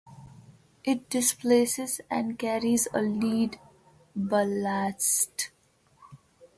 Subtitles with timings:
[0.83, 3.59] It displaces and carries of lead
[4.15, 5.51] ballast.